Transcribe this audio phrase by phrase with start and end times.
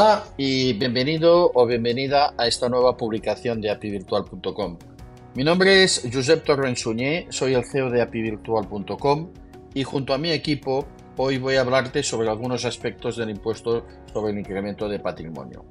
[0.00, 4.78] Hola y bienvenido o bienvenida a esta nueva publicación de apivirtual.com.
[5.34, 9.32] Mi nombre es Josep Torrensuñé, soy el CEO de apivirtual.com
[9.74, 14.30] y junto a mi equipo hoy voy a hablarte sobre algunos aspectos del impuesto sobre
[14.30, 15.64] el incremento de patrimonio.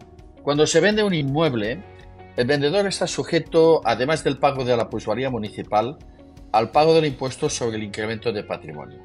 [0.44, 1.82] Cuando se vende un inmueble,
[2.36, 6.00] el vendedor está sujeto, además del pago de la plusvalía municipal,
[6.52, 9.00] al pago del impuesto sobre el incremento de patrimonio.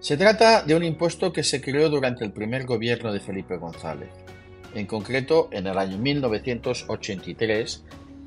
[0.00, 4.08] Se trata de un impuesto que se creó durante el primer gobierno de Felipe González,
[4.74, 7.84] en concreto en el año 1983,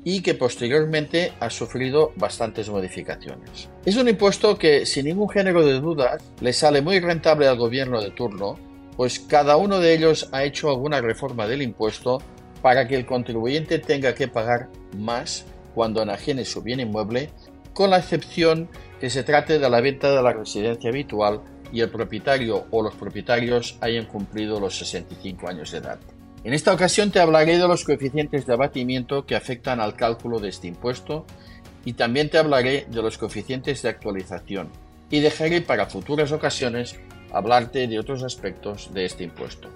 [0.08, 3.68] y que posteriormente ha sufrido bastantes modificaciones.
[3.84, 8.00] Es un impuesto que, sin ningún género de dudas, le sale muy rentable al gobierno
[8.00, 8.56] de turno,
[8.96, 12.22] pues cada uno de ellos ha hecho alguna reforma del impuesto
[12.62, 15.44] para que el contribuyente tenga que pagar más
[15.74, 17.30] cuando enajene su bien inmueble,
[17.74, 18.68] con la excepción
[19.00, 22.94] que se trate de la venta de la residencia habitual y el propietario o los
[22.94, 25.98] propietarios hayan cumplido los 65 años de edad.
[26.46, 30.50] En esta ocasión te hablaré de los coeficientes de abatimiento que afectan al cálculo de
[30.50, 31.26] este impuesto
[31.84, 34.70] y también te hablaré de los coeficientes de actualización
[35.10, 37.00] y dejaré para futuras ocasiones
[37.32, 39.70] hablarte de otros aspectos de este impuesto.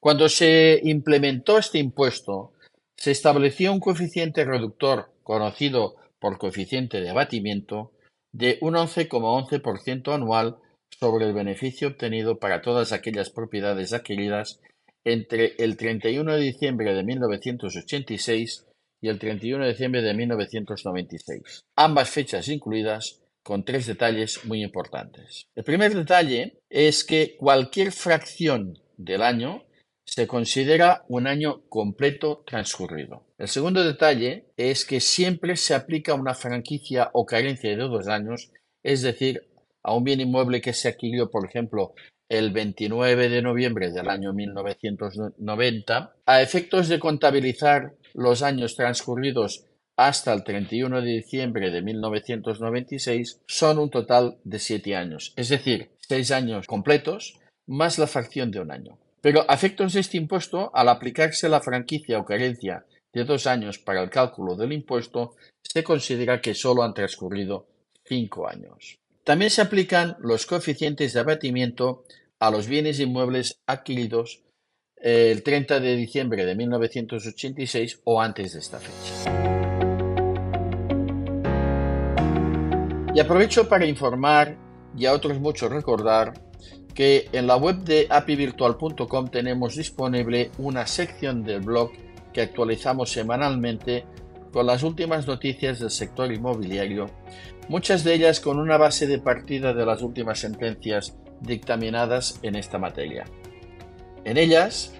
[0.00, 2.54] Cuando se implementó este impuesto,
[2.96, 7.92] se estableció un coeficiente reductor conocido por coeficiente de abatimiento
[8.32, 10.56] de un 11,11% anual
[10.98, 14.60] sobre el beneficio obtenido para todas aquellas propiedades adquiridas
[15.04, 18.66] entre el 31 de diciembre de 1986
[19.00, 25.48] y el 31 de diciembre de 1996, ambas fechas incluidas con tres detalles muy importantes.
[25.56, 29.64] El primer detalle es que cualquier fracción del año
[30.04, 33.24] se considera un año completo transcurrido.
[33.38, 38.50] El segundo detalle es que siempre se aplica una franquicia o carencia de dos años,
[38.84, 39.48] es decir,
[39.82, 41.94] a un bien inmueble que se adquirió, por ejemplo,
[42.28, 49.66] el 29 de noviembre del año 1990, a efectos de contabilizar los años transcurridos
[49.96, 55.90] hasta el 31 de diciembre de 1996, son un total de siete años, es decir,
[56.08, 58.98] seis años completos más la fracción de un año.
[59.20, 63.78] Pero a efectos de este impuesto, al aplicarse la franquicia o carencia de dos años
[63.78, 67.66] para el cálculo del impuesto, se considera que solo han transcurrido
[68.04, 68.98] cinco años.
[69.24, 72.02] También se aplican los coeficientes de abatimiento
[72.40, 74.42] a los bienes inmuebles adquiridos
[74.96, 79.30] eh, el 30 de diciembre de 1986 o antes de esta fecha.
[83.14, 84.56] Y aprovecho para informar
[84.96, 86.32] y a otros muchos recordar
[86.92, 91.92] que en la web de apivirtual.com tenemos disponible una sección del blog
[92.32, 94.04] que actualizamos semanalmente
[94.52, 97.06] con las últimas noticias del sector inmobiliario,
[97.68, 102.78] muchas de ellas con una base de partida de las últimas sentencias dictaminadas en esta
[102.78, 103.24] materia.
[104.24, 104.92] En ellas,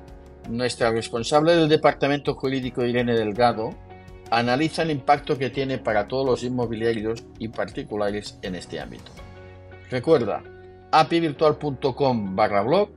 [0.48, 3.70] nuestra responsable del Departamento Jurídico Irene Delgado
[4.30, 9.12] analiza el impacto que tiene para todos los inmobiliarios y particulares en este ámbito.
[9.90, 10.42] Recuerda,
[10.90, 12.90] apivirtual.com barra blog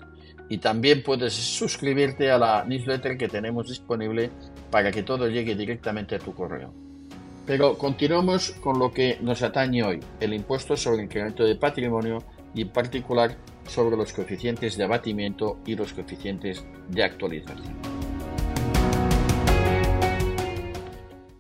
[0.50, 4.32] y también puedes suscribirte a la newsletter que tenemos disponible
[4.76, 6.74] para que todo llegue directamente a tu correo.
[7.48, 12.18] Pero continuamos con lo que nos atañe hoy, el impuesto sobre el incremento de patrimonio
[12.54, 17.74] y en particular sobre los coeficientes de abatimiento y los coeficientes de actualización.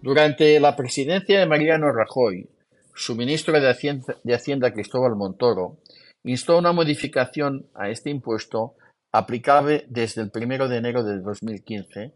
[0.01, 2.47] Durante la presidencia de Mariano Rajoy,
[2.93, 5.75] su ministro de Hacienda, de Hacienda Cristóbal Montoro
[6.23, 8.75] instó una modificación a este impuesto
[9.11, 12.13] aplicable desde el 1 de enero de 2015,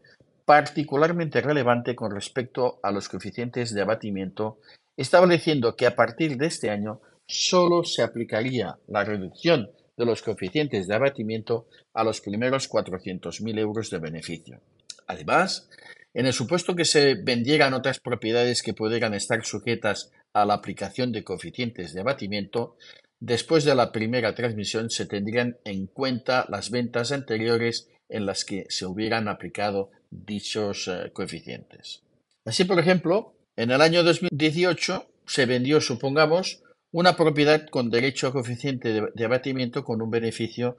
[0.50, 4.58] particularmente relevante con respecto a los coeficientes de abatimiento,
[4.98, 10.88] estableciendo que a partir de este año solo se aplicaría la reducción de los coeficientes
[10.88, 14.60] de abatimiento a los primeros 400.000 euros de beneficio.
[15.06, 15.69] Además,
[16.16, 21.12] en el supuesto que se vendieran otras propiedades que pudieran estar sujetas a la aplicación
[21.12, 22.75] de coeficientes de abatimiento,
[23.22, 28.65] Después de la primera transmisión se tendrían en cuenta las ventas anteriores en las que
[28.69, 32.01] se hubieran aplicado dichos eh, coeficientes.
[32.45, 38.31] Así, por ejemplo, en el año 2018 se vendió, supongamos, una propiedad con derecho a
[38.31, 40.77] coeficiente de, abatimiento con un beneficio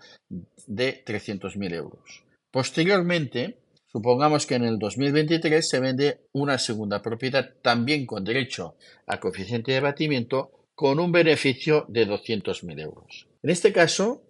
[0.66, 2.24] de 300.000 euros.
[2.50, 8.74] Posteriormente, supongamos que en el 2023 se vende una segunda propiedad también con derecho
[9.06, 13.28] a coeficiente de abatimiento con un beneficio de 200.000 euros.
[13.42, 14.22] En este caso,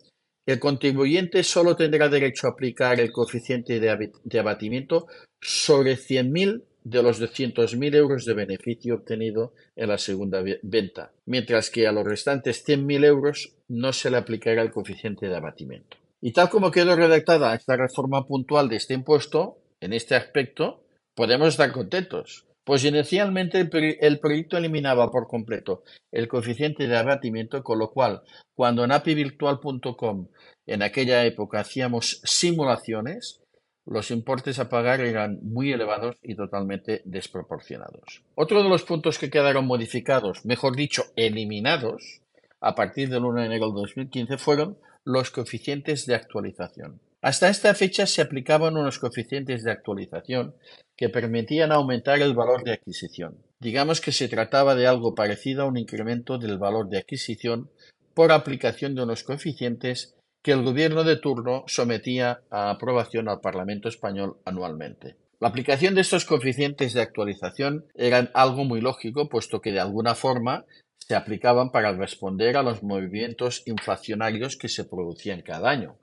[0.46, 5.06] el contribuyente solo tendrá derecho a aplicar el coeficiente de abatimiento
[5.40, 11.86] sobre 100.000 de los 200.000 euros de beneficio obtenido en la segunda venta, mientras que
[11.86, 15.98] a los restantes 100.000 euros no se le aplicará el coeficiente de abatimiento.
[16.22, 20.82] Y tal como quedó redactada esta reforma puntual de este impuesto, en este aspecto,
[21.14, 22.44] podemos estar contentos.
[22.70, 25.82] Pues inicialmente el, proyecto eliminaba por completo
[26.12, 28.22] el coeficiente de abatimiento, con lo cual,
[28.54, 30.28] cuando en apivirtual.com
[30.66, 33.40] en aquella época hacíamos simulaciones,
[33.86, 38.22] los importes a pagar eran muy elevados y totalmente desproporcionados.
[38.36, 42.20] Otro de los puntos que quedaron modificados, mejor dicho, eliminados,
[42.60, 47.00] a partir del 1 de enero de 2015 fueron los coeficientes de actualización.
[47.22, 50.54] Hasta esta fecha se aplicaban unos coeficientes de actualización
[50.96, 53.36] que permitían aumentar el valor de adquisición.
[53.58, 57.68] Digamos que se trataba de algo parecido a un incremento del valor de adquisición
[58.14, 63.90] por aplicación de unos coeficientes que el gobierno de turno sometía a aprobación al Parlamento
[63.90, 65.16] español anualmente.
[65.40, 70.14] La aplicación de estos coeficientes de actualización era algo muy lógico, puesto que de alguna
[70.14, 70.64] forma
[70.98, 75.96] se aplicaban para responder a los movimientos inflacionarios que se producían cada año.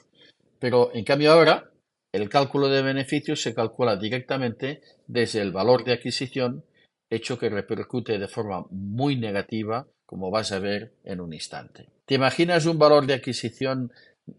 [0.60, 1.72] Pero en cambio ahora,
[2.12, 6.64] el cálculo de beneficios se calcula directamente desde el valor de adquisición,
[7.10, 11.90] hecho que repercute de forma muy negativa, como vas a ver en un instante.
[12.06, 13.92] ¿Te imaginas un valor de adquisición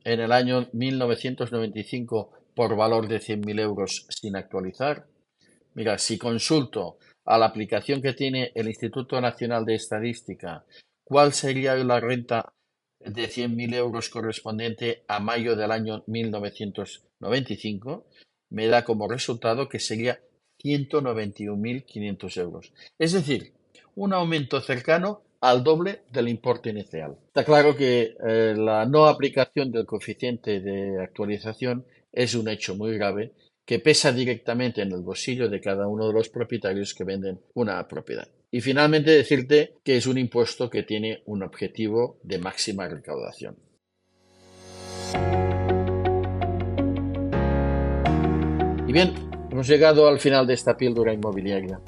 [0.05, 5.06] en el año 1995 por valor de 100.000 euros sin actualizar?
[5.75, 10.65] Mira, si consulto a la aplicación que tiene el Instituto Nacional de Estadística,
[11.05, 12.53] ¿cuál sería la renta
[13.00, 18.06] de 100.000 euros correspondiente a mayo del año 1995?
[18.50, 20.21] Me da como resultado que sería
[20.62, 22.73] 191.500 euros.
[22.99, 23.53] Es decir,
[23.95, 27.17] un aumento cercano al doble del importe inicial.
[27.29, 32.97] Está claro que eh, la no aplicación del coeficiente de actualización es un hecho muy
[32.97, 33.33] grave
[33.65, 37.87] que pesa directamente en el bolsillo de cada uno de los propietarios que venden una
[37.87, 38.29] propiedad.
[38.50, 43.56] Y finalmente decirte que es un impuesto que tiene un objetivo de máxima recaudación.
[48.87, 49.12] Y bien,
[49.50, 51.79] hemos llegado al final de esta píldora inmobiliaria.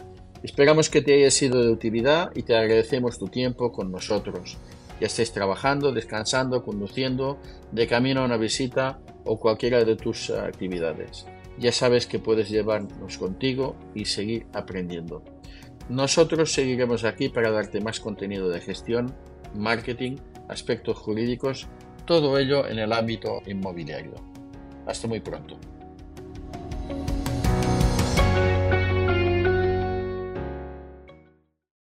[0.43, 4.59] Esperamos que te haya sido de utilidad y te agradecemos tu tiempo con nosotros.
[5.01, 7.39] Ya estés trabajando, descansando, conduciendo,
[7.73, 11.27] de camino a una visita o cualquiera de tus actividades.
[11.59, 15.40] Ya sabes que puedes llevarnos contigo y seguir aprendiendo.
[15.91, 19.13] Nosotros seguiremos aquí para darte más contenido de gestión,
[19.57, 21.67] marketing, aspectos jurídicos,
[22.07, 24.15] todo ello en el ámbito inmobiliario.
[24.87, 25.59] Hasta muy pronto.